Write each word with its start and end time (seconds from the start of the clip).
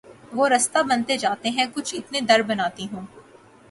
وہ 0.33 0.47
رستہ 0.49 0.79
بنتے 0.89 1.17
جاتے 1.17 1.49
ہیں 1.49 1.65
کچھ 1.73 1.93
اتنے 1.95 2.21
در 2.29 2.41
بناتی 2.47 2.87
ہوں 2.91 3.05